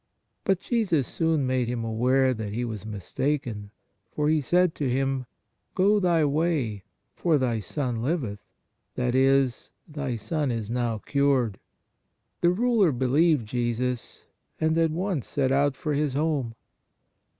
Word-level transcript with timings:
But 0.45 0.59
Jesus 0.61 1.05
soon 1.07 1.45
made 1.45 1.67
him 1.67 1.83
aware 1.83 2.33
that 2.33 2.53
he 2.53 2.65
was 2.65 2.87
mistaken, 2.87 3.69
for 4.11 4.29
He 4.29 4.41
said 4.41 4.73
to 4.73 4.89
him:" 4.89 5.27
Go 5.75 5.99
thy 5.99 6.25
way, 6.25 6.83
for 7.15 7.37
thy 7.37 7.59
son 7.59 8.01
liveth," 8.01 8.39
that 8.95 9.13
is, 9.13 9.69
thy 9.87 10.15
son 10.15 10.49
is 10.49 10.71
now 10.71 10.97
cured. 10.97 11.59
The 12.39 12.49
ruler 12.49 12.91
believed 12.91 13.45
Jesus, 13.47 14.25
and 14.59 14.75
at 14.75 14.89
once 14.89 15.27
set 15.27 15.51
out 15.51 15.75
for 15.75 15.93
his 15.93 16.15
home. 16.15 16.55